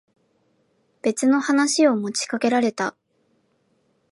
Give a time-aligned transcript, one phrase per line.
[1.03, 2.95] 別の話を持ちかけられた。